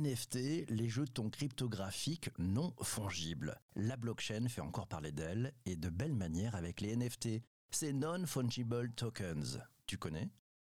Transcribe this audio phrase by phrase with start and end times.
[0.00, 3.60] NFT, les jetons cryptographiques non fongibles.
[3.76, 7.42] La blockchain fait encore parler d'elle et de belle manière avec les NFT.
[7.70, 9.60] Ces non-fungible tokens.
[9.86, 10.30] Tu connais?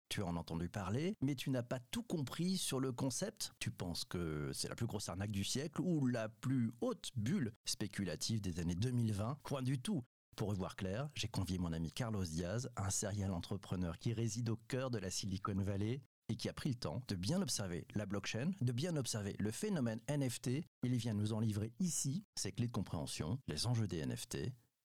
[0.07, 3.51] Tu as en entendu parler, mais tu n'as pas tout compris sur le concept?
[3.59, 7.51] Tu penses que c'est la plus grosse arnaque du siècle ou la plus haute bulle
[7.65, 10.05] spéculative des années 2020 Point du tout.
[10.37, 14.49] Pour y voir clair, j'ai convié mon ami Carlos Diaz, un serial entrepreneur qui réside
[14.49, 17.85] au cœur de la Silicon Valley et qui a pris le temps de bien observer
[17.95, 20.49] la blockchain, de bien observer le phénomène NFT.
[20.83, 24.37] Il vient nous en livrer ici ses clés de compréhension, les enjeux des NFT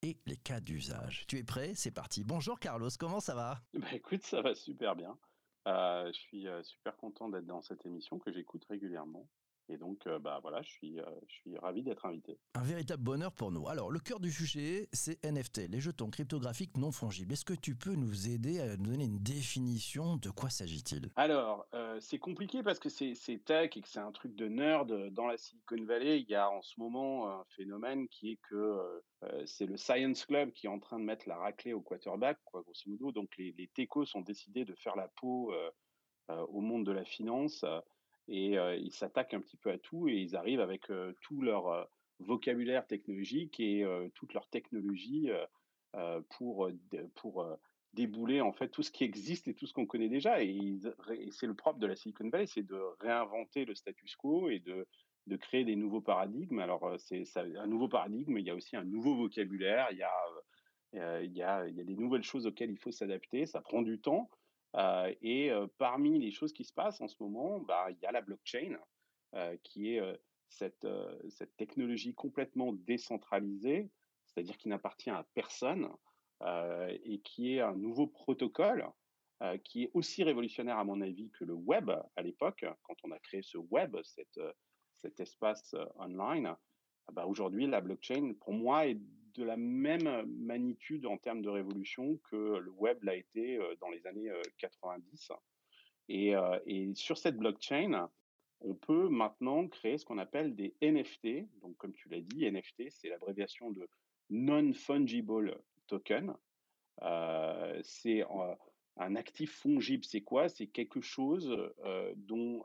[0.03, 1.25] et les cas d'usage.
[1.29, 1.73] Tu es prêt?
[1.75, 2.25] C'est parti.
[2.25, 3.63] Bonjour Carlos, comment ça va?
[3.75, 5.17] Bah Écoute, ça va super bien.
[5.69, 9.29] Euh, je suis euh, super content d'être dans cette émission que j'écoute régulièrement.
[9.69, 12.39] Et donc, euh, bah voilà, je suis, euh, je suis ravi d'être invité.
[12.55, 13.69] Un véritable bonheur pour nous.
[13.69, 17.33] Alors, le cœur du sujet, c'est NFT, les jetons cryptographiques non fongibles.
[17.33, 21.11] Est-ce que tu peux nous aider à nous donner une définition De quoi s'agit-il?
[21.17, 25.09] Alors, euh, c'est compliqué parce que c'est tech et que c'est un truc de nerd.
[25.11, 29.03] Dans la Silicon Valley, il y a en ce moment un phénomène qui est que
[29.45, 32.63] c'est le Science Club qui est en train de mettre la raclée au quarterback, quoi,
[32.63, 33.13] grosso modo.
[33.13, 35.55] Donc, les, les techos ont décidé de faire la peau
[36.29, 37.65] au monde de la finance
[38.29, 41.89] et ils s'attaquent un petit peu à tout et ils arrivent avec tout leur
[42.21, 43.85] vocabulaire technologique et
[44.15, 45.31] toute leur technologie
[46.29, 46.71] pour,
[47.15, 47.59] pour
[47.95, 50.43] débouler en fait tout ce qui existe et tout ce qu'on connaît déjà.
[50.43, 50.79] Et,
[51.31, 54.87] c'est le propre de la Silicon Valley, c'est de réinventer le status quo et de,
[55.27, 56.59] de créer des nouveaux paradigmes.
[56.59, 61.21] Alors c'est un nouveau paradigme, il y a aussi un nouveau vocabulaire, il y a,
[61.23, 63.83] il, y a, il y a des nouvelles choses auxquelles il faut s'adapter, ça prend
[63.83, 64.31] du temps.
[64.77, 68.13] Euh, et parmi les choses qui se passent en ce moment, bah, il y a
[68.13, 68.79] la blockchain,
[69.63, 70.87] qui est cette,
[71.57, 73.91] technologie complètement décentralisée,
[74.27, 75.89] c'est-à-dire qui n'appartient à personne,
[77.05, 78.87] et qui est un nouveau protocole
[79.65, 83.19] qui est aussi révolutionnaire à mon avis que le web à l'époque, quand on a
[83.21, 86.55] créé ce web, cet espace online.
[87.13, 89.01] Bah, aujourd'hui, la blockchain, pour moi, est
[89.35, 93.91] de la même magnitude en termes de révolution que le web l'a été euh, dans
[93.91, 95.31] les années 90.
[95.31, 95.35] Euh,
[96.09, 98.09] et, euh, et, sur cette blockchain,
[98.61, 101.49] on peut maintenant créer ce qu'on appelle des NFT.
[101.61, 103.89] Donc, comme tu l'as dit, NFT, c'est l'abréviation de
[104.31, 106.35] Non-Fungible Token.
[107.83, 108.25] C'est
[108.97, 110.05] un actif fongible.
[110.05, 110.49] C'est quoi?
[110.49, 111.57] C'est quelque chose
[112.15, 112.63] dont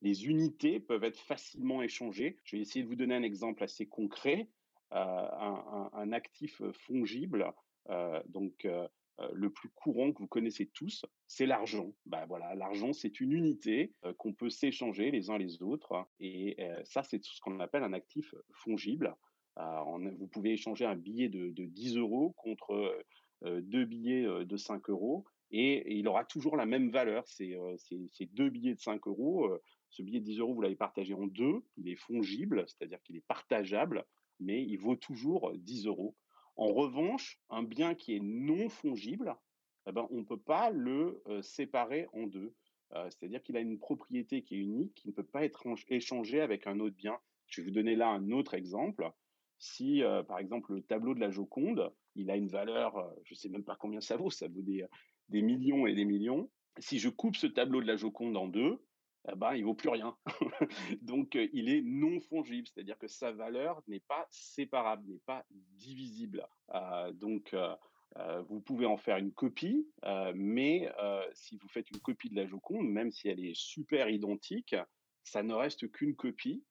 [0.00, 2.38] les unités peuvent être facilement échangées.
[2.44, 4.48] Je vais essayer de vous donner un exemple assez concret.
[4.92, 7.52] Euh, un, actif fongible,
[8.26, 8.66] donc
[9.32, 11.92] le plus courant que vous connaissez tous, c'est l'argent.
[12.06, 16.08] Ben voilà, l'argent, c'est une unité qu'on peut s'échanger les uns les autres.
[16.18, 19.14] Et ça, c'est ce qu'on appelle un actif fongible.
[19.56, 23.04] vous pouvez échanger un billet de, de 10 euros contre
[23.42, 25.24] deux billets de 5 euros.
[25.50, 27.26] Et, il aura toujours la même valeur.
[27.26, 27.56] C'est
[28.32, 29.50] deux billets de 5 euros.
[29.90, 31.62] ce billet de 10 euros, vous l'avez partagé en deux.
[31.76, 34.04] Il est fongible, c'est-à-dire qu'il est partageable
[34.40, 36.16] mais il vaut toujours 10 euros.
[36.56, 39.36] En revanche, un bien qui est non fongible,
[39.86, 42.54] eh ben, on ne peut pas le séparer en deux.
[42.92, 46.66] C'est-à-dire qu'il a une propriété qui est unique, qui ne peut pas être échangée avec
[46.66, 47.18] un autre bien.
[47.46, 49.10] Je vais vous donner là un autre exemple.
[49.58, 53.48] Si, par exemple, le tableau de la Joconde, il a une valeur, je ne sais
[53.48, 56.50] même pas combien ça vaut, ça vaut des millions et des millions.
[56.78, 58.80] Si je coupe ce tableau de la Joconde en deux,
[59.28, 60.16] eh ben, il vaut plus rien.
[61.02, 65.44] Donc, euh, il est non fongible, c'est-à-dire que sa valeur n'est pas séparable, n'est pas
[65.50, 66.46] divisible.
[66.74, 67.74] Euh, donc, euh,
[68.48, 69.86] vous pouvez en faire une copie,
[70.34, 70.90] mais
[71.32, 74.74] si vous faites une copie de la Joconde, même si elle est super identique,
[75.22, 76.64] ça ne reste qu'une copie.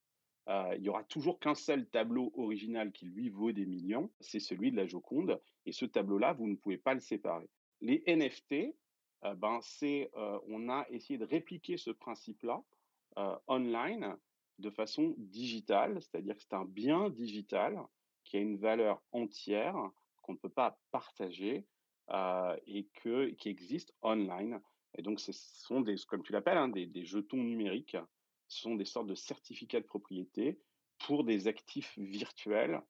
[0.50, 4.72] il y aura toujours qu'un seul tableau original qui lui vaut des millions, c'est celui
[4.72, 7.50] de la Joconde, et ce tableau-là, vous ne pouvez pas le séparer.
[7.80, 8.76] Les NFT,
[9.24, 12.64] ben, c'est, euh, on a essayé de répliquer ce principe-là
[13.18, 14.16] euh, online
[14.60, 17.82] de façon digitale, c'est-à-dire que c'est un bien digital
[18.24, 19.76] qui a une valeur entière
[20.22, 21.66] qu'on ne peut pas partager
[22.12, 24.62] euh, et que, qui existe online.
[24.98, 27.98] Et donc, ce sont des, comme tu l'appelles, hein, des, jetons numériques.
[28.48, 30.60] Ce sont des sortes de certificats de propriété
[31.00, 32.82] pour des actifs virtuels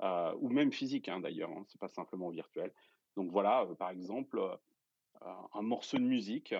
[0.00, 1.50] euh, ou même physiques hein, d'ailleurs.
[1.50, 2.72] Hein, c'est pas simplement virtuel.
[3.16, 4.40] Donc voilà, euh, par exemple,
[5.54, 6.54] un morceau de musique,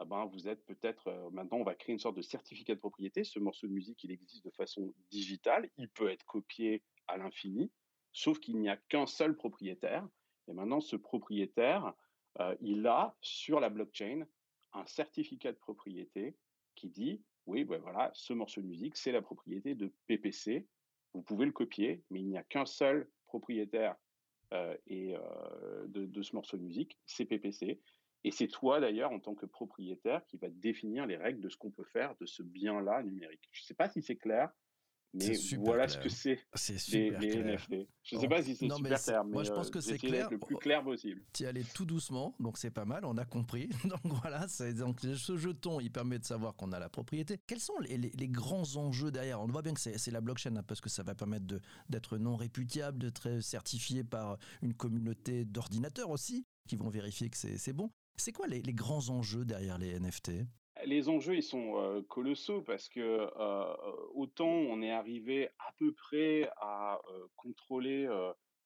[0.00, 2.78] ah ben, vous êtes peut-être, euh, maintenant on va créer une sorte de certificat de
[2.78, 3.24] propriété.
[3.24, 7.72] Ce morceau de musique, il existe de façon digitale, il peut être copié à l'infini,
[8.12, 10.06] sauf qu'il n'y a qu'un seul propriétaire.
[10.46, 11.94] Et maintenant, ce propriétaire,
[12.38, 14.24] euh, il a sur la blockchain
[14.72, 16.36] un certificat de propriété
[16.76, 20.68] qui dit, oui, ben voilà, ce morceau de musique, c'est la propriété de PPC.
[21.12, 23.96] Vous pouvez le copier, mais il n'y a qu'un seul propriétaire
[24.54, 25.14] euh, et
[25.88, 27.80] de, de, ce morceau de musique, c'est PPC.
[28.24, 31.56] Et c'est toi d'ailleurs, en tant que propriétaire, qui va définir les règles de ce
[31.56, 33.48] qu'on peut faire de ce bien-là numérique.
[33.52, 34.50] Je ne sais pas si c'est clair,
[35.14, 36.38] mais voilà ce que c'est
[36.92, 37.88] les, les NFT.
[38.02, 40.28] Je ne sais pas si c'est super clair, mais moi je pense que c'est clair.
[40.30, 41.22] le plus clair possible.
[41.32, 43.68] Tu y allais tout doucement, donc c'est pas mal, on a compris.
[43.84, 47.38] donc voilà, donc ce jeton, il permet de savoir qu'on a la propriété.
[47.46, 49.40] Quels sont les, les, grands enjeux derrière?
[49.40, 51.46] On voit bien que c'est la blockchain, hein, parce que ça va permettre
[51.88, 57.72] d'être non réputiable, d'être certifié par une communauté d'ordinateurs aussi, qui vont vérifier que c'est
[57.72, 57.90] bon.
[58.18, 60.32] C'est quoi les, grands enjeux derrière les NFT
[60.84, 63.28] les enjeux, ils sont colossaux parce que
[64.14, 67.00] autant on est arrivé à peu près à
[67.34, 68.08] contrôler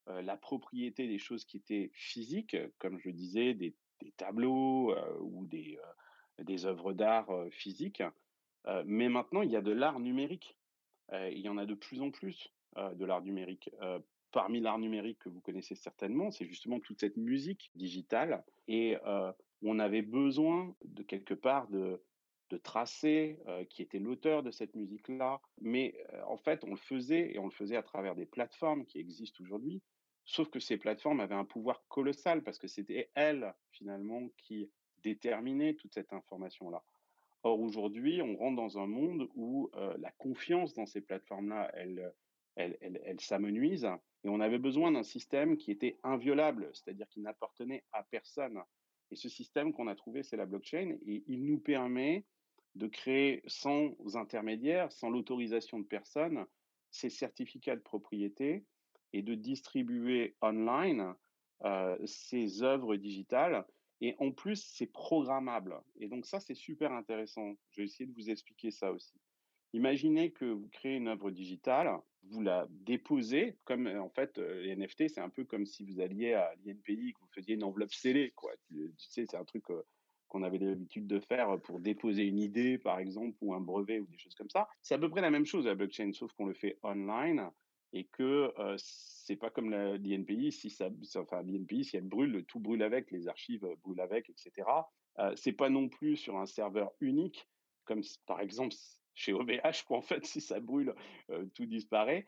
[0.06, 3.74] la propriété des choses qui étaient physiques, comme je disais, des,
[4.18, 8.02] tableaux ou des œuvres d'art physiques.
[8.84, 10.58] mais maintenant, il y a de l'art numérique.
[11.12, 13.70] il y en a de plus en plus de l'art numérique.
[14.32, 18.44] Parmi l'art numérique que vous connaissez certainement, c'est justement toute cette musique digitale.
[18.66, 18.96] Et
[19.62, 22.02] on avait besoin de quelque part de,
[22.62, 23.38] tracer
[23.70, 25.40] qui était l'auteur de cette musique-là.
[25.62, 25.94] Mais
[26.26, 29.42] en fait, on le faisait et on le faisait à travers des plateformes qui existent
[29.42, 29.80] aujourd'hui.
[30.26, 34.70] Sauf que ces plateformes avaient un pouvoir colossal parce que c'était elles, finalement, qui
[35.02, 36.82] déterminaient toute cette information-là.
[37.42, 42.12] Or, aujourd'hui, on rentre dans un monde où la confiance dans ces plateformes-là, elle,
[42.56, 43.88] elle, elle, elle s'amenuise.
[44.24, 48.62] Et on avait besoin d'un système qui était inviolable, c'est-à-dire qui n'appartenait à personne.
[49.10, 52.24] Et ce système qu'on a trouvé, c'est la blockchain, et il nous permet
[52.74, 56.46] de créer sans intermédiaire, sans l'autorisation de personne,
[56.90, 58.64] ces certificats de propriété
[59.12, 61.14] et de distribuer online
[61.64, 63.64] euh, ces œuvres digitales.
[64.00, 65.80] Et en plus, c'est programmable.
[66.00, 67.54] Et donc ça, c'est super intéressant.
[67.70, 69.20] Je vais essayer de vous expliquer ça aussi.
[69.74, 75.08] Imaginez que vous créez une œuvre digitale, vous la déposez, comme en fait les NFT,
[75.08, 78.32] c'est un peu comme si vous alliez à l'INPI, que vous faisiez une enveloppe scellée,
[78.36, 78.52] quoi.
[78.68, 79.64] Tu, sais, c'est un truc
[80.28, 84.06] qu'on avait l'habitude de faire pour déposer une idée, par exemple, ou un brevet ou
[84.06, 84.68] des choses comme ça.
[84.80, 87.50] C'est à peu près la même chose la blockchain, sauf qu'on le fait online
[87.92, 92.60] et que euh, c'est pas comme l'INPI, si ça, enfin l'INPI, si elle brûle, tout
[92.60, 94.68] brûle avec, les archives brûlent avec, etc.
[95.18, 97.46] Euh, c'est pas non plus sur un serveur unique,
[97.84, 98.74] comme par exemple
[99.14, 100.94] chez OVH, où en fait, si ça brûle,
[101.54, 102.26] tout disparaît.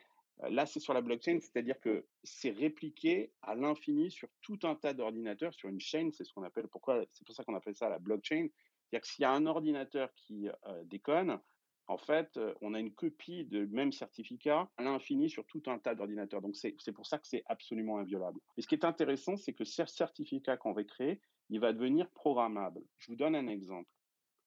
[0.48, 4.92] Là, c'est sur la blockchain, c'est-à-dire que c'est répliqué à l'infini sur tout un tas
[4.92, 7.88] d'ordinateurs, sur une chaîne, c'est ce qu'on appelle, pourquoi, c'est pour ça qu'on appelle ça
[7.88, 8.48] la blockchain.
[8.90, 10.48] C'est-à-dire que s'il y a un ordinateur qui
[10.84, 11.40] déconne,
[11.86, 15.94] en fait, on a une copie de même certificat à l'infini sur tout un tas
[15.94, 16.40] d'ordinateurs.
[16.40, 18.40] Donc, c'est pour ça que c'est absolument inviolable.
[18.56, 21.20] Et ce qui est intéressant, c'est que ce certificat qu'on va créer,
[21.50, 22.82] il va devenir programmable.
[22.98, 23.88] Je vous donne un exemple.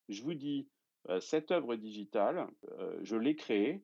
[0.10, 0.68] Je vous dis,
[1.19, 2.48] cette œuvre digitale,
[3.01, 3.81] je l'ai créée,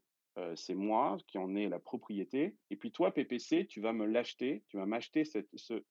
[0.55, 2.55] c'est moi qui en ai la propriété.
[2.71, 5.39] Et puis toi, PPC, tu vas me l'acheter, tu vas m'acheter ce,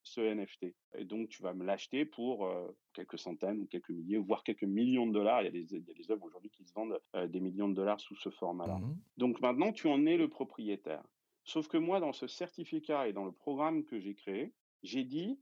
[0.03, 0.75] ce, NFT.
[0.99, 2.51] Et donc, tu vas me l'acheter pour
[2.93, 5.43] quelques centaines ou quelques milliers, voire quelques millions de dollars.
[5.43, 7.69] Il y a des, il y a des œuvres aujourd'hui qui se vendent des millions
[7.69, 8.79] de dollars sous ce format-là.
[8.79, 11.05] Mmh donc maintenant, tu en es le propriétaire.
[11.45, 14.53] Sauf que moi, dans ce certificat et dans le programme que j'ai créé,
[14.83, 15.41] j'ai dit,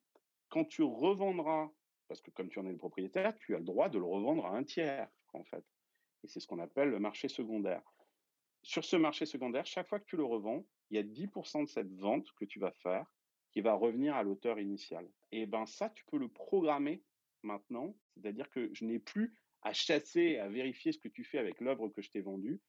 [0.48, 1.70] quand tu revendras,
[2.08, 4.46] parce que comme tu en es le propriétaire, tu as le droit de le revendre
[4.46, 5.64] à un tiers, en fait.
[6.22, 7.82] Et c'est ce qu'on appelle le marché secondaire.
[8.62, 11.68] Sur ce marché secondaire, chaque fois que tu le revends, il y a 10% de
[11.68, 13.06] cette vente que tu vas faire
[13.52, 15.08] qui va revenir à l'auteur initial.
[15.32, 17.02] Et ben ça, tu peux le programmer
[17.42, 21.60] maintenant, c'est-à-dire que je n'ai plus à chasser, à vérifier ce que tu fais avec
[21.60, 22.60] l'œuvre que je t'ai vendue.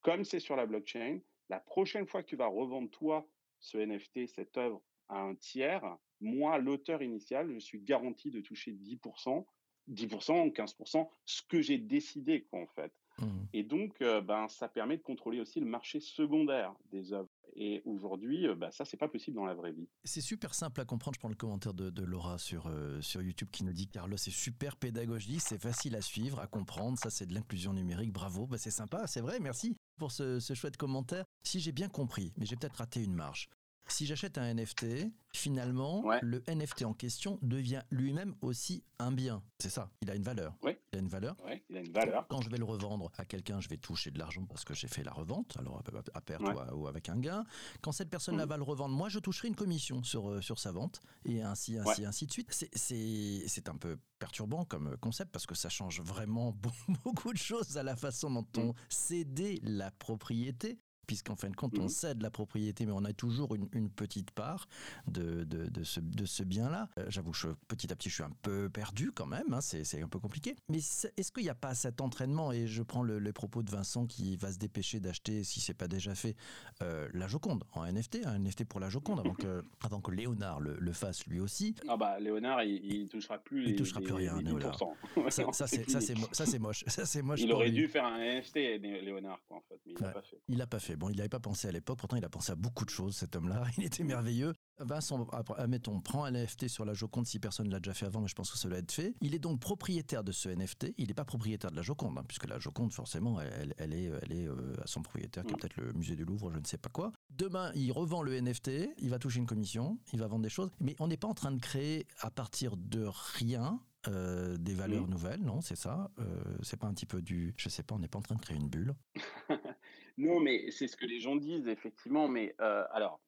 [0.00, 4.28] Comme c'est sur la blockchain, la prochaine fois que tu vas revendre toi ce NFT,
[4.28, 9.44] cette œuvre à un tiers, moi, l'auteur initial, je suis garanti de toucher 10%
[9.90, 12.92] 10% 15%, ce que j'ai décidé, quoi, en fait.
[13.18, 13.26] Mmh.
[13.52, 17.28] Et donc, euh, ben, ça permet de contrôler aussi le marché secondaire des œuvres.
[17.60, 19.88] Et aujourd'hui, ben, ça, c'est pas possible dans la vraie vie.
[20.04, 21.16] C'est super simple à comprendre.
[21.16, 24.30] Je prends le commentaire de, Laura sur, euh, sur YouTube qui nous dit Carlos, c'est
[24.30, 26.96] super pédagogique, c'est facile à suivre, à comprendre.
[26.98, 28.12] Ça, c'est de l'inclusion numérique.
[28.12, 28.46] Bravo.
[28.46, 29.40] Ben, c'est sympa, c'est vrai.
[29.40, 31.24] Merci pour ce, ce chouette commentaire.
[31.42, 33.48] Si j'ai bien compris, mais j'ai peut-être raté une marche.
[33.88, 39.42] Si j'achète un NFT, finalement, le NFT en question devient lui-même aussi un bien.
[39.58, 40.54] C'est ça, il a une valeur.
[40.62, 40.72] Oui.
[40.92, 41.36] Il a une valeur.
[41.68, 42.26] Il a une valeur.
[42.28, 44.88] Quand je vais le revendre à quelqu'un, je vais toucher de l'argent parce que j'ai
[44.88, 45.82] fait la revente, alors
[46.14, 46.42] à perte
[46.74, 47.44] ou, avec un gain.
[47.80, 48.48] Quand cette personne-là mmh.
[48.48, 51.78] va le revendre, moi, je toucherai une commission sur, euh, sur sa vente et ainsi,
[51.78, 52.50] ainsi, ainsi de suite.
[52.74, 56.54] C'est un peu perturbant comme concept parce que ça change vraiment
[57.04, 58.74] beaucoup de choses à la façon dont on mmh.
[58.88, 60.78] cédait la propriété
[61.08, 61.88] puisqu'en fin de compte, on mmh.
[61.88, 64.68] cède la propriété, mais on a toujours une, petite part
[65.06, 66.90] de, de, ce, de ce bien-là.
[66.98, 67.32] Euh, j'avoue
[67.66, 70.54] petit à petit, je suis un peu perdu quand même, hein, c'est un peu compliqué.
[70.68, 73.70] Mais est-ce qu'il n'y a pas cet entraînement, et je prends le, les propos de
[73.70, 76.36] Vincent qui va se dépêcher d'acheter, si c'est pas déjà fait,
[76.82, 80.60] euh, la Joconde en NFT, un NFT pour la Joconde, avant que, avant que Léonard
[80.60, 81.74] le, fasse lui aussi.
[81.88, 84.38] Ah bah Léonard, il, ne touchera plus il touchera plus rien,
[85.30, 86.84] Ça, ça c'est moche.
[86.88, 87.40] Ça, c'est moche.
[87.40, 90.40] Il aurait dû faire un NFT, Léonard, en fait, mais il l'a pas fait.
[90.48, 90.97] Il l'a pas fait.
[90.98, 93.16] Bon, il n'avait pas pensé à l'époque, pourtant il a pensé à beaucoup de choses,
[93.16, 93.62] cet homme-là.
[93.78, 94.52] Il était merveilleux.
[94.80, 98.20] Vincent, admettons, prend un NFT sur la Joconde si personne ne l'a déjà fait avant,
[98.20, 99.14] mais je pense que ça doit être fait.
[99.20, 100.94] Il est donc propriétaire de ce NFT.
[100.98, 104.32] Il n'est pas propriétaire de la Joconde, hein, puisque la Joconde, forcément, elle, est, elle
[104.32, 105.58] est euh, à son propriétaire, qui est mm.
[105.58, 107.12] peut-être le musée du Louvre, je ne sais pas quoi.
[107.30, 110.70] Demain, il revend le NFT, il va toucher une commission, il va vendre des choses,
[110.80, 115.06] mais on n'est pas en train de créer à partir de rien euh, des valeurs
[115.06, 115.10] mm.
[115.10, 116.24] nouvelles, non C'est ça euh,
[116.62, 117.54] C'est pas un petit peu du.
[117.56, 118.94] Je sais pas, on n'est pas en train de créer une bulle
[120.18, 122.28] Non, mais c'est ce que les gens disent, effectivement.
[122.28, 123.20] Mais alors,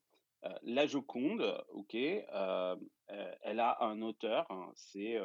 [0.45, 2.77] euh, la Joconde, ok, euh,
[3.11, 5.19] euh, elle a un auteur, hein, c'est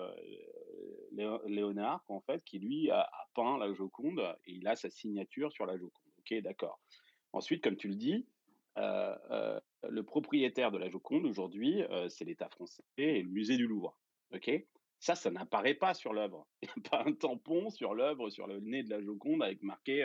[1.12, 5.66] Léonard, en fait, qui lui a, peint la Joconde et il a sa signature sur
[5.66, 6.12] la Joconde.
[6.20, 6.80] Ok, d'accord.
[7.32, 8.28] Ensuite, comme tu le dis,
[8.78, 13.98] le propriétaire de la Joconde aujourd'hui, c'est l'État français et le musée du Louvre.
[14.34, 14.52] Ok,
[15.00, 16.48] ça, ça n'apparaît pas sur l'œuvre.
[16.62, 19.62] Il n'y a pas un tampon sur l'œuvre, sur le nez de la Joconde avec
[19.64, 20.04] marqué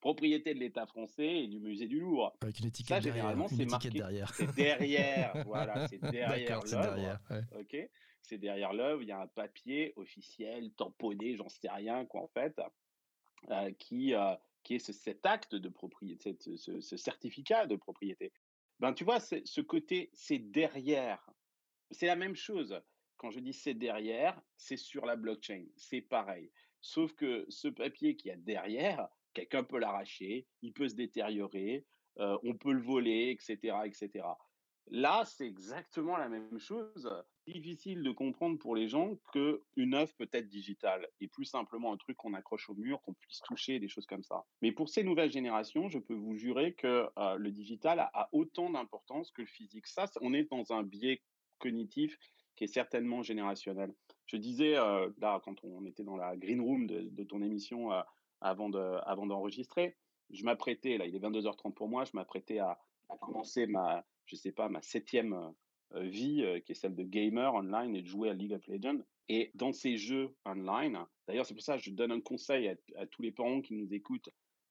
[0.00, 2.36] propriété de l'État français et du musée du Louvre.
[2.40, 3.90] Avec une étiquette ça, généralement, c'est marqué.
[3.90, 4.34] Derrière.
[4.34, 7.20] C'est derrière, voilà, c'est derrière l'œuvre.
[7.58, 7.76] Ok,
[8.22, 9.02] c'est derrière l'œuvre.
[9.02, 12.60] Il y a un papier officiel, tamponné, j'en sais rien, quoi, en fait,
[13.50, 18.32] euh, qui, euh, qui est cet acte de propriété, ce, ce, certificat de propriété.
[18.78, 21.24] Ben, tu vois, ce côté, c'est derrière.
[21.90, 22.80] C'est la même chose.
[23.20, 25.66] Quand je dis c'est derrière, c'est sur la blockchain.
[25.76, 26.50] C'est pareil.
[26.80, 29.08] Sauf que ce papier qui a derrière,
[29.40, 31.86] quelqu'un peut l'arracher, il peut se détériorer,
[32.18, 34.24] euh, on peut le voler, etc., etc.
[34.88, 37.08] Là, c'est exactement la même chose.
[37.46, 41.96] Difficile de comprendre pour les gens qu'une œuvre peut être digitale et plus simplement un
[41.96, 44.44] truc qu'on accroche au mur, qu'on puisse toucher, des choses comme ça.
[44.62, 48.68] Mais pour ces nouvelles générations, je peux vous jurer que euh, le digital a, autant
[48.70, 49.86] d'importance que le physique.
[49.86, 51.22] Ça, on est dans un biais
[51.58, 52.18] cognitif
[52.56, 53.94] qui est certainement générationnel.
[54.26, 57.92] Je disais, euh, là, quand on était dans la green room de, ton émission,
[58.40, 59.88] avant d'enregistrer.
[59.88, 59.96] De, avant
[60.30, 62.78] je m'apprêtais, là, il est 22h30 pour moi, je m'apprêtais à,
[63.20, 65.52] commencer ma, je sais pas, ma septième
[65.94, 68.64] euh, vie, euh, qui est celle de gamer online et de jouer à League of
[68.68, 69.00] Legends.
[69.28, 72.74] Et dans ces jeux online, d'ailleurs, c'est pour ça que je donne un conseil à,
[72.96, 74.30] à tous les parents qui nous écoutent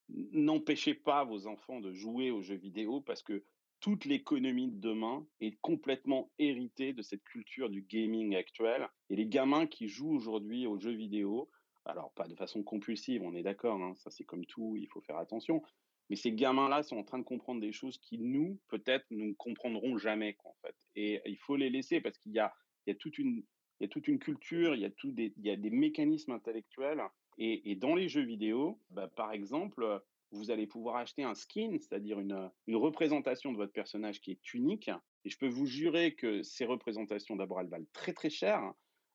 [0.09, 3.43] n'empêchez pas vos enfants de jouer aux jeux vidéo parce que
[3.79, 8.89] toute l'économie de demain est complètement héritée de cette culture du gaming actuel.
[9.09, 11.49] Et les gamins qui jouent aujourd'hui aux jeux vidéo,
[11.89, 15.01] alors pas de façon compulsive, on est d'accord, hein, ça c'est comme tout, il faut
[15.01, 15.62] faire attention.
[16.10, 19.34] Mais ces gamins-là sont en train de comprendre des choses qui nous, peut-être, nous ne
[19.34, 20.75] comprendrons jamais, en fait.
[20.96, 22.51] Et il faut les laisser parce qu'il y a,
[22.86, 23.43] il y a toute une,
[23.79, 25.69] il y a toute une culture, il y a, tout des, il y a des
[25.69, 27.03] mécanismes intellectuels.
[27.38, 31.77] Et, et dans les jeux vidéo, bah, par exemple, vous allez pouvoir acheter un skin,
[31.79, 34.89] c'est-à-dire une, une, représentation de votre personnage qui est unique.
[35.25, 38.74] Et je peux vous jurer que ces représentations, d'abord, elles valent très très cher.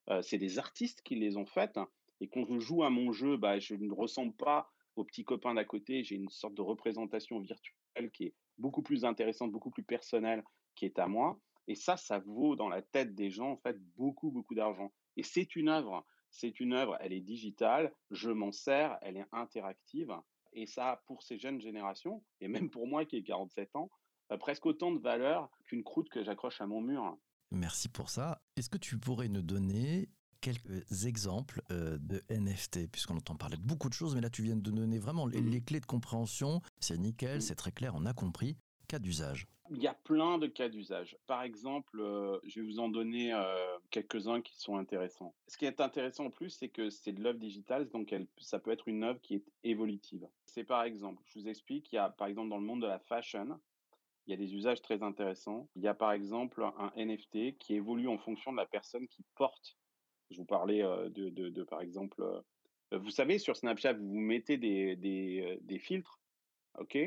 [0.09, 1.79] Euh, c'est des artistes qui les ont faites.
[2.21, 5.53] Et quand je joue à mon jeu, bah, je ne ressemble pas aux petits copains
[5.53, 6.03] d'à côté.
[6.03, 10.43] J'ai une sorte de représentation virtuelle qui est beaucoup plus intéressante, beaucoup plus personnelle,
[10.75, 11.39] qui est à moi.
[11.67, 14.91] Et ça, ça vaut dans la tête des gens, en fait, beaucoup, beaucoup d'argent.
[15.17, 16.05] Et c'est une œuvre.
[16.29, 20.13] C'est une œuvre, elle est digitale, je m'en sers, elle est interactive.
[20.51, 23.89] Et ça, pour ces jeunes générations, et même pour moi qui ai 47 ans,
[24.31, 27.17] euh, presque autant de valeur qu'une croûte que j'accroche à mon mur.
[27.51, 28.41] Merci pour ça.
[28.57, 30.09] Est-ce que tu pourrais nous donner
[30.45, 34.43] quelques exemples euh, de NFT, puisqu'on entend parler de beaucoup de choses, mais là tu
[34.43, 35.63] viens de donner vraiment les, mmh.
[35.63, 36.61] clés de compréhension.
[36.79, 37.41] C'est nickel, mmh.
[37.41, 38.55] c'est très clair, on a compris.
[38.87, 39.47] Cas d'usage.
[39.71, 41.17] Il y a plein de cas d'usage.
[41.25, 43.55] Par exemple, euh, je vais vous en donner euh,
[43.89, 45.33] quelques-uns qui sont intéressants.
[45.47, 48.59] Ce qui est intéressant en plus, c'est que c'est de l'œuvre digitale, donc elle, ça
[48.59, 50.27] peut être une œuvre qui est évolutive.
[50.45, 52.87] C'est par exemple, je vous explique, il y a par exemple dans le monde de
[52.87, 53.59] la fashion,
[54.27, 55.67] il y a des usages très intéressants.
[55.75, 59.23] Il y a par exemple un NFT qui évolue en fonction de la personne qui
[59.35, 59.75] porte
[60.31, 62.23] je vous parlais de, par exemple,
[62.91, 66.19] vous savez, sur Snapchat, vous mettez des, des, filtres,
[66.77, 66.97] ok,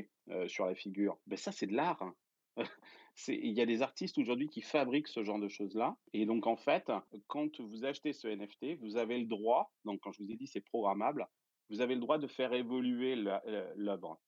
[0.47, 1.19] sur la figure.
[1.27, 2.03] Ben ça, c'est de l'art.
[2.03, 2.15] Hein.
[3.29, 5.97] Il y a des artistes aujourd'hui qui fabriquent ce genre de choses-là.
[6.13, 6.91] Et donc, en fait,
[7.27, 10.47] quand vous achetez ce NFT, vous avez le droit, donc quand je vous ai dit
[10.47, 11.27] c'est programmable,
[11.69, 14.21] vous avez le droit de faire évoluer l'œuvre,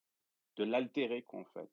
[0.57, 1.71] de l'altérer, en fait,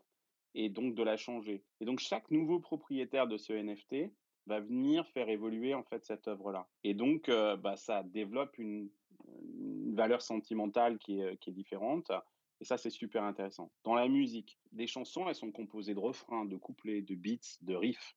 [0.53, 1.63] et donc de la changer.
[1.79, 4.11] Et donc, chaque nouveau propriétaire de ce NFT
[4.47, 6.67] va venir faire évoluer en fait cette œuvre-là.
[6.83, 8.89] Et donc, euh, bah, ça développe une,
[9.93, 12.11] valeur sentimentale qui est, qui est, différente.
[12.61, 13.71] Et ça, c'est super intéressant.
[13.83, 17.75] Dans la musique, des chansons, elles sont composées de refrains, de couplets, de beats, de
[17.75, 18.15] riffs.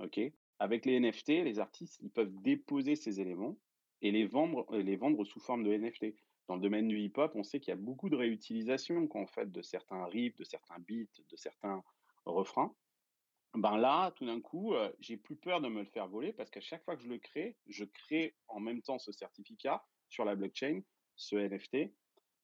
[0.00, 0.20] OK?
[0.58, 3.56] Avec les NFT, les artistes, ils peuvent déposer ces éléments
[4.02, 6.14] et les vendre, les vendre sous forme de NFT.
[6.48, 9.50] Dans le domaine du hip-hop, on sait qu'il y a beaucoup de réutilisation en fait
[9.50, 11.82] de certains riffs, de certains beats, de certains
[12.26, 12.74] refrains.
[13.54, 16.60] Ben là, tout d'un coup, j'ai plus peur de me le faire voler parce qu'à
[16.60, 20.36] chaque fois que je le crée, je crée en même temps ce certificat sur la
[20.36, 20.82] blockchain,
[21.16, 21.92] ce NFT,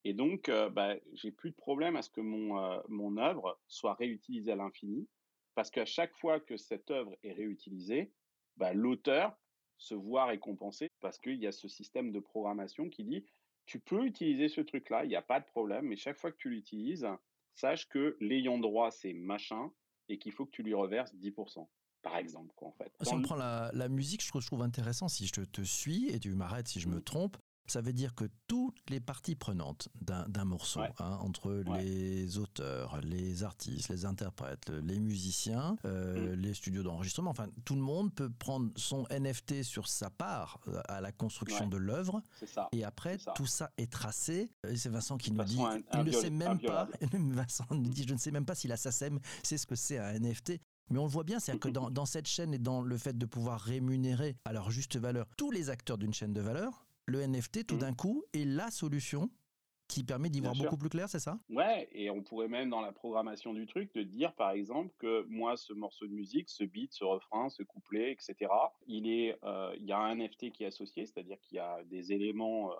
[0.04, 4.52] et donc, bah, j'ai plus de problème à ce que mon, mon œuvre soit réutilisée
[4.52, 5.08] à l'infini,
[5.56, 8.12] parce qu'à chaque fois que cette œuvre est réutilisée,
[8.56, 9.36] bah, l'auteur
[9.78, 13.26] se voit récompensé parce qu'il y a ce système de programmation qui dit
[13.64, 16.36] tu peux utiliser ce truc-là, il n'y a pas de problème, mais chaque fois que
[16.36, 17.08] tu l'utilises,
[17.54, 19.72] sache que l'ayant droit, c'est machin
[20.08, 21.66] et qu'il faut que tu lui reverses 10%.
[22.02, 22.92] Par exemple, quoi, en fait.
[23.02, 26.08] Si on prend la, la, musique, je trouve, je trouve intéressant, si je te suis,
[26.10, 27.02] et tu m'arrêtes si je me mmh.
[27.02, 27.36] trompe,
[27.72, 33.42] ça veut dire que toutes les parties prenantes d'un morceau, hein, entre les auteurs, les
[33.42, 36.40] artistes, les interprètes, les musiciens, euh, mm.
[36.40, 40.80] les studios d'enregistrement, enfin tout le monde peut prendre son NFT sur sa part euh,
[40.88, 42.22] à la construction de l'œuvre.
[42.72, 44.50] Et après, tout ça est tracé.
[44.74, 45.58] C'est Vincent qui nous dit,
[45.94, 48.76] il ne sait même pas, Vincent nous dit, je ne sais même pas si la
[48.76, 50.60] SACEM sait ce que c'est un NFT.
[50.88, 53.18] Mais on le voit bien, c'est-à-dire que dans, dans, cette chaîne et dans le fait
[53.18, 57.26] de pouvoir rémunérer à leur juste valeur tous les acteurs d'une chaîne de valeur, le
[57.26, 57.78] NFT, tout mmh.
[57.78, 59.30] d'un coup, est la solution
[59.88, 61.38] qui permet d'y voir beaucoup plus clair, c'est ça?
[61.48, 65.24] Ouais, et on pourrait même dans la programmation du truc te dire par exemple que
[65.28, 68.50] moi ce morceau de musique, ce beat, ce refrain, ce couplet, etc.
[68.86, 71.82] Il est, euh, il y a un NFT qui est associé, c'est-à-dire qu'il y a
[71.84, 72.74] des éléments euh,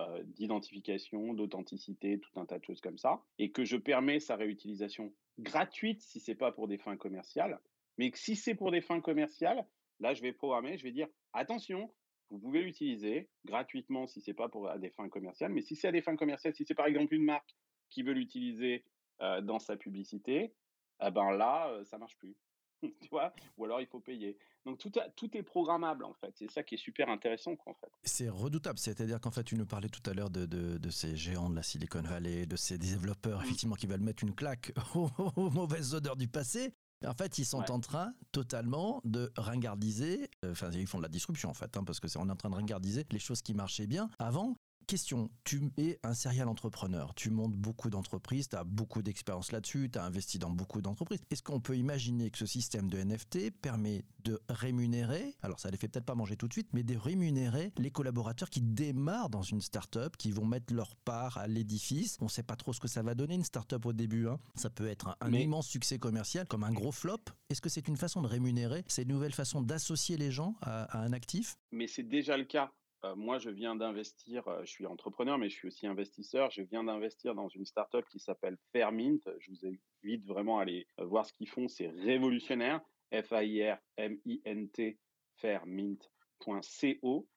[0.00, 4.36] euh, d'identification, d'authenticité, tout un tas de choses comme ça, et que je permets sa
[4.36, 7.60] réutilisation gratuite si c'est pas pour des fins commerciales,
[7.98, 9.64] mais que si c'est pour des fins commerciales,
[10.00, 11.92] là je vais programmer, je vais dire attention,
[12.30, 15.88] vous pouvez l'utiliser gratuitement si c'est pas pour à des fins commerciales, mais si c'est
[15.88, 17.56] à des fins commerciales, si c'est par exemple une marque
[17.88, 18.84] qui veut l'utiliser
[19.22, 20.54] euh, dans sa publicité,
[21.02, 22.36] eh ben là, euh, ça marche plus.
[22.82, 23.32] tu vois?
[23.56, 24.36] Ou alors il faut payer.
[24.64, 26.32] Donc tout, tout est programmable en fait.
[26.36, 27.90] C'est ça qui est super intéressant en fait.
[28.02, 28.78] C'est redoutable.
[28.78, 31.62] C'est-à-dire qu'en fait, tu nous parlais tout à l'heure de, de, ces géants de la
[31.62, 33.44] Silicon Valley, de ces développeurs mmh.
[33.44, 36.74] effectivement qui veulent mettre une claque aux mauvaises odeurs du passé.
[37.06, 41.08] En fait, ils sont en train totalement de ringardiser, euh, enfin, ils font de la
[41.08, 43.40] disruption en fait, hein, parce que c'est on est en train de ringardiser les choses
[43.40, 44.56] qui marchaient bien avant
[44.88, 49.90] question, tu es un serial entrepreneur, tu montes beaucoup d'entreprises, tu as beaucoup d'expérience là-dessus,
[49.92, 51.20] tu as investi dans beaucoup d'entreprises.
[51.30, 55.76] Est-ce qu'on peut imaginer que ce système de NFT permet de rémunérer, alors ça les
[55.76, 59.42] fait peut-être pas manger tout de suite, mais de rémunérer les collaborateurs qui démarrent dans
[59.42, 62.16] une start-up, qui vont mettre leur part à l'édifice?
[62.22, 64.26] On sait pas trop ce que ça va donner une start-up au début.
[64.26, 64.38] Hein.
[64.54, 67.20] Ça peut être un, immense succès commercial comme un gros flop.
[67.50, 70.98] Est-ce que c'est une façon de rémunérer C'est une nouvelle façon d'associer les gens à
[70.98, 71.58] un actif?
[71.72, 72.72] Mais c'est déjà le cas
[73.16, 76.50] moi, je viens d'investir, je suis entrepreneur, mais je suis aussi investisseur.
[76.50, 79.20] Je viens d'investir dans une startup qui s'appelle Fairmint.
[79.38, 79.66] Je vous
[80.04, 81.68] invite vraiment à aller voir ce qu'ils font.
[81.68, 82.80] C'est révolutionnaire.
[83.12, 84.98] F-A-I-R-M-I-N-T,
[85.36, 87.28] fairmint.co.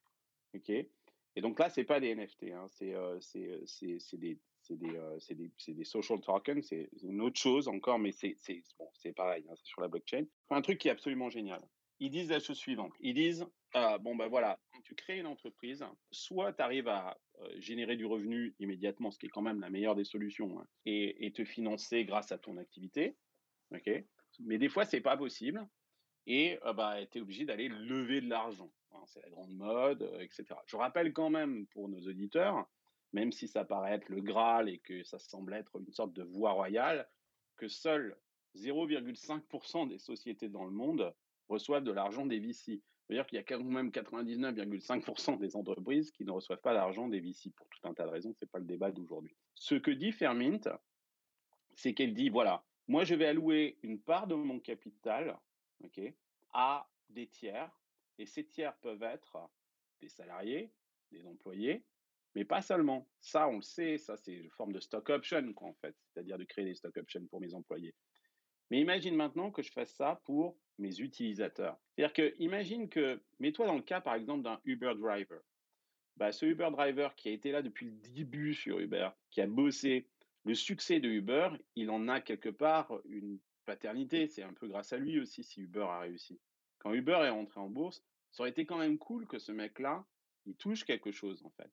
[0.54, 0.70] OK?
[0.70, 2.52] Et donc là, c'est pas des NFT.
[2.52, 2.68] Hein.
[2.70, 2.94] C'est
[4.18, 4.38] des,
[4.70, 6.66] des, des, social tokens.
[6.68, 8.36] C'est une autre chose encore, mais c'est
[8.78, 9.46] bon, pareil.
[9.50, 10.26] Hein, c'est sur la blockchain.
[10.50, 11.62] Un truc qui est absolument génial.
[12.02, 12.94] Ils disent la chose suivante.
[13.00, 17.16] Ils disent ah, bon, ben voilà, tu crées une entreprise, soit tu arrives à
[17.58, 21.32] générer du revenu immédiatement, ce qui est quand même la meilleure des solutions, hein, et,
[21.32, 23.16] te financer grâce à ton activité.
[23.72, 24.04] ok
[24.40, 25.66] Mais des fois, c'est pas possible.
[26.26, 28.72] Et bah, tu es obligé d'aller lever de l'argent.
[28.94, 30.46] Hein, c'est la grande mode, etc.
[30.66, 32.68] Je rappelle quand même pour nos auditeurs,
[33.14, 36.24] même si ça paraît être le Graal et que ça semble être une sorte de
[36.24, 37.08] voie royale,
[37.58, 38.18] que seuls
[38.56, 41.14] 0,5% des sociétés dans le monde
[41.52, 42.82] reçoivent de l'argent des VC.
[43.06, 47.20] C'est-à-dire qu'il y a quand même 99,5% des entreprises qui ne reçoivent pas d'argent des
[47.20, 48.34] VC pour tout un tas de raisons.
[48.34, 49.36] Ce n'est pas le débat d'aujourd'hui.
[49.56, 50.62] Ce que dit Fermint,
[51.76, 55.38] c'est qu'elle dit voilà, moi je vais allouer une part de mon capital
[56.54, 57.72] à des tiers,
[58.18, 59.38] et ces tiers peuvent être
[60.00, 60.72] des salariés,
[61.12, 61.84] des employés,
[62.36, 63.10] mais pas seulement.
[63.20, 66.44] Ça, on le sait, ça c'est une forme de stock option, en fait, c'est-à-dire de
[66.44, 67.94] créer des stock options pour mes employés.
[68.72, 71.78] Mais imagine maintenant que je fasse ça pour mes utilisateurs.
[71.92, 75.42] C'est-à-dire que, imagine que, mets-toi dans le cas, par exemple, d'un Uber driver.
[76.16, 79.48] Bah, ce Uber driver qui a été là depuis le début sur Uber, qui a
[79.48, 80.08] bossé,
[80.46, 84.28] le succès de Uber, il en a quelque part une paternité.
[84.28, 86.40] C'est un peu grâce à lui aussi si Uber a réussi.
[86.80, 90.06] Quand Uber est rentré en bourse, ça aurait été quand même cool que ce mec-là,
[90.46, 91.72] il touche quelque chose, en fait.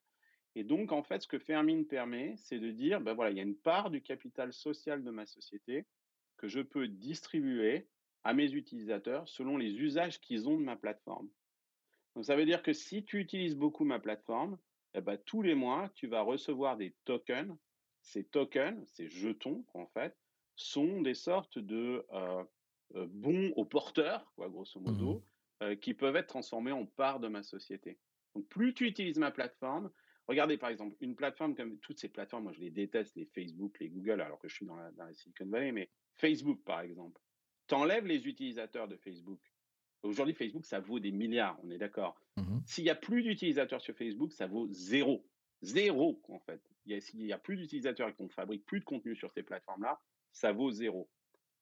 [0.56, 3.40] Et donc, en fait, ce que Fermine permet, c'est de dire, ben voilà, il y
[3.40, 5.87] a une part du capital social de ma société
[6.38, 7.87] que je peux distribuer
[8.24, 11.29] à mes utilisateurs selon les usages qu'ils ont de ma plateforme.
[12.14, 14.59] Donc ça veut dire que si tu utilises beaucoup ma plateforme,
[14.94, 17.57] eh ben, tous les mois, tu vas recevoir des tokens.
[18.01, 20.16] ces tokens, ces jetons, en fait,
[20.57, 22.05] sont des sortes de
[22.94, 25.22] bons aux porteurs, quoi, grosso modo, mmh
[25.81, 27.98] qui peuvent être transformés en parts de ma société.
[28.37, 29.90] Donc, plus tu utilises ma plateforme,
[30.29, 33.81] regardez par exemple, une plateforme comme toutes ces plateformes, moi je les déteste, les Facebook,
[33.81, 36.81] les Google, alors que je suis dans la, dans la Silicon Valley, mais Facebook par
[36.81, 37.20] exemple,
[37.66, 39.40] t'enlèves les utilisateurs de Facebook,
[40.02, 42.20] Aujourd'hui, Facebook, ça vaut des milliards, on est d'accord.
[42.37, 45.26] Mmh S'il n'y a plus d'utilisateurs sur Facebook, ça vaut zéro.
[45.62, 46.62] Zéro, en fait.
[47.00, 50.00] S'il n'y a plus d'utilisateurs et qu'on fabrique plus de contenu sur ces plateformes-là,
[50.33, 51.11] ça vaut zéro.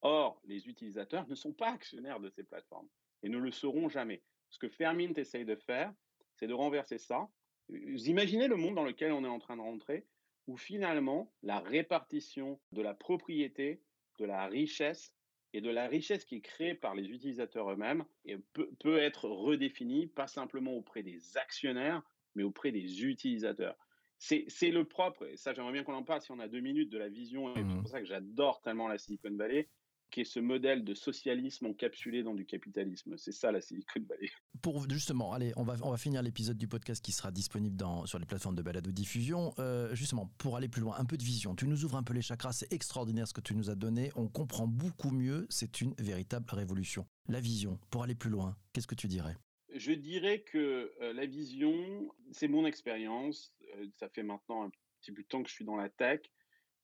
[0.03, 2.88] Or, les utilisateurs ne sont pas actionnaires de ces plateformes
[3.23, 4.23] et ne le seront jamais.
[4.51, 5.92] Ce que Fermint essaye de faire,
[6.35, 7.29] c'est de renverser ça.
[7.69, 10.07] Vous imaginez le monde dans lequel on est en train de rentrer,
[10.47, 13.83] où finalement, la répartition de la propriété,
[14.18, 15.14] de la richesse,
[15.52, 18.05] et de la richesse qui est créée par les utilisateurs eux-mêmes
[18.52, 22.02] peut, peut, être redéfinie, pas simplement auprès des actionnaires,
[22.35, 23.76] mais auprès des utilisateurs.
[24.18, 26.90] C'est le propre, et ça j'aimerais bien qu'on en parle si on a deux minutes
[26.90, 29.68] de la vision, et c'est mmh pour ça que j'adore tellement la Silicon Valley,
[30.11, 33.16] qui est ce modèle de socialisme encapsulé dans du capitalisme.
[33.16, 34.31] C'est ça la Silicon Valley.
[34.62, 38.07] Pour justement, allez, on va, on va finir l'épisode du podcast qui sera disponible dans,
[38.07, 39.53] sur les plateformes de balado diffusion.
[39.59, 41.55] Euh, justement, pour aller plus loin, un peu de vision.
[41.55, 44.11] Tu nous ouvres un peu les chakras, c'est extraordinaire ce que tu nous as donné.
[44.16, 47.07] On comprend beaucoup mieux, c'est une véritable révolution.
[47.29, 49.37] La vision, pour aller plus loin, qu'est-ce que tu dirais?
[49.75, 53.53] Je dirais que euh, la vision, c'est mon expérience.
[53.77, 56.21] Euh, ça fait maintenant un petit bout de temps que je suis dans la tech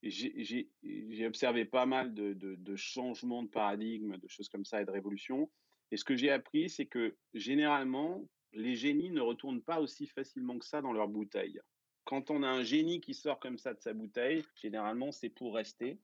[0.09, 5.49] j'ai observé pas mal de, changements de paradigme, de choses comme ça et de révolutions.
[5.91, 10.57] Et ce que j'ai appris, c'est que généralement, les génies ne retournent pas aussi facilement
[10.57, 11.59] que ça dans leur bouteille.
[12.05, 15.55] Quand on a un génie qui sort comme ça de sa bouteille, généralement, c'est pour
[15.55, 15.97] rester.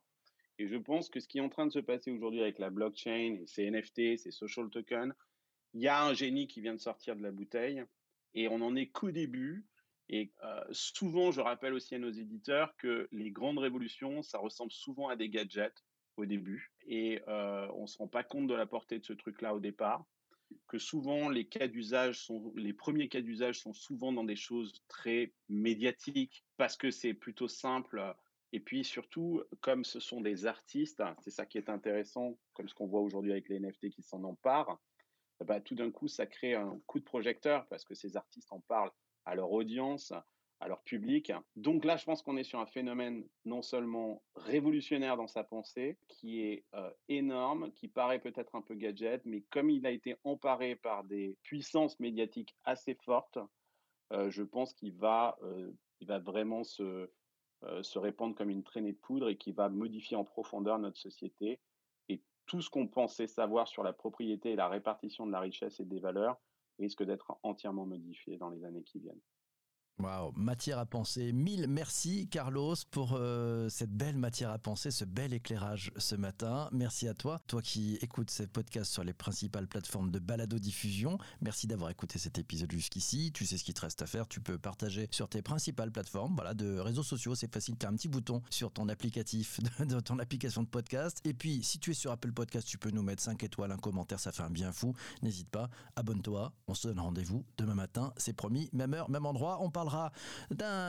[0.57, 2.69] Et je pense que ce qui est en train de se passer aujourd'hui avec la
[2.69, 5.13] blockchain, ces NFT, ces social tokens,
[5.73, 7.83] il y a un génie qui vient de sortir de la bouteille
[8.33, 9.65] et on n'en est qu'au début.
[10.09, 10.31] Et
[10.71, 15.15] souvent, je rappelle aussi à nos éditeurs que les grandes révolutions, ça ressemble souvent à
[15.15, 15.85] des gadgets
[16.17, 16.73] au début.
[16.87, 20.03] Et on ne se rend pas compte de la portée de ce truc-là au départ.
[20.67, 24.83] Que souvent, les cas d'usage sont, les premiers cas d'usage sont souvent dans des choses
[24.87, 28.15] très médiatiques parce que c'est plutôt simple.
[28.51, 32.73] Et puis surtout, comme ce sont des artistes, c'est ça qui est intéressant, comme ce
[32.73, 34.81] qu'on voit aujourd'hui avec les NFT qui s'en emparent,
[35.45, 38.59] bah, tout d'un coup, ça crée un coup de projecteur parce que ces artistes en
[38.61, 38.91] parlent
[39.25, 40.13] à leur audience,
[40.59, 41.31] à leur public.
[41.55, 45.97] Donc là, je pense qu'on est sur un phénomène non seulement révolutionnaire dans sa pensée,
[46.07, 50.17] qui est euh, énorme, qui paraît peut-être un peu gadget, mais comme il a été
[50.23, 53.39] emparé par des puissances médiatiques assez fortes,
[54.11, 57.09] euh, je pense qu'il va, euh, il va vraiment se,
[57.81, 61.59] se répandre comme une traînée de poudre et qui va modifier en profondeur notre société.
[62.07, 65.79] Et tout ce qu'on pensait savoir sur la propriété et la répartition de la richesse
[65.79, 66.37] et des valeurs,
[66.79, 69.21] risque d'être entièrement modifié dans les années qui viennent.
[70.01, 71.33] Wow, matière à penser.
[71.33, 76.69] Mille merci Carlos pour euh, cette belle matière à penser, ce bel éclairage ce matin.
[76.71, 81.17] Merci à toi, toi qui écoutes ce podcast sur les principales plateformes de balado diffusion.
[81.41, 83.33] Merci d'avoir écouté cet épisode jusqu'ici.
[83.33, 84.25] Tu sais ce qu'il te reste à faire.
[84.29, 87.35] Tu peux partager sur tes principales plateformes, voilà, de réseaux sociaux.
[87.35, 87.75] C'est facile.
[87.77, 91.19] Tu as un petit bouton sur ton applicatif, de, ton application de podcast.
[91.25, 93.77] Et puis, si tu es sur Apple Podcast, tu peux nous mettre 5 étoiles, un
[93.77, 94.21] commentaire.
[94.21, 94.95] Ça fait un bien fou.
[95.23, 95.69] N'hésite pas.
[95.97, 96.53] Abonne-toi.
[96.69, 98.13] On se donne rendez-vous demain matin.
[98.15, 98.69] C'est promis.
[98.71, 99.57] Même heure, même endroit.
[99.59, 99.88] On parle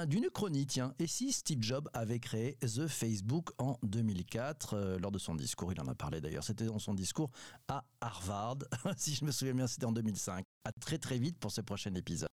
[0.06, 0.94] d'une chronie, tiens.
[0.98, 5.72] Et si Steve Jobs avait créé The Facebook en 2004 euh, Lors de son discours,
[5.72, 7.30] il en a parlé d'ailleurs, c'était dans son discours
[7.68, 8.58] à Harvard.
[8.96, 10.44] si je me souviens bien, c'était en 2005.
[10.64, 12.28] À très très vite pour ce prochain épisode.